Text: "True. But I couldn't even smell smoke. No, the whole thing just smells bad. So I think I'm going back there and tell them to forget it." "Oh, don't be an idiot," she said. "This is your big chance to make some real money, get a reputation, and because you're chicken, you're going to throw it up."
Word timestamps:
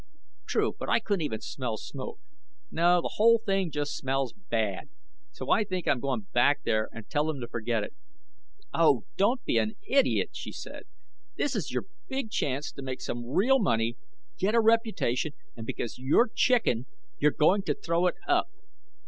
"True. 0.47 0.73
But 0.79 0.89
I 0.89 0.99
couldn't 0.99 1.21
even 1.21 1.41
smell 1.41 1.77
smoke. 1.77 2.17
No, 2.71 3.03
the 3.03 3.11
whole 3.17 3.37
thing 3.45 3.69
just 3.69 3.95
smells 3.95 4.33
bad. 4.33 4.89
So 5.31 5.51
I 5.51 5.63
think 5.63 5.87
I'm 5.87 5.99
going 5.99 6.21
back 6.33 6.61
there 6.63 6.89
and 6.91 7.07
tell 7.07 7.27
them 7.27 7.39
to 7.39 7.47
forget 7.47 7.83
it." 7.83 7.93
"Oh, 8.73 9.03
don't 9.15 9.45
be 9.45 9.59
an 9.59 9.75
idiot," 9.87 10.29
she 10.33 10.51
said. 10.51 10.85
"This 11.37 11.55
is 11.55 11.69
your 11.71 11.83
big 12.07 12.31
chance 12.31 12.71
to 12.71 12.81
make 12.81 12.99
some 12.99 13.27
real 13.29 13.59
money, 13.59 13.95
get 14.39 14.55
a 14.55 14.59
reputation, 14.59 15.33
and 15.55 15.67
because 15.67 15.99
you're 15.99 16.31
chicken, 16.33 16.87
you're 17.19 17.29
going 17.29 17.61
to 17.61 17.75
throw 17.75 18.07
it 18.07 18.15
up." 18.27 18.47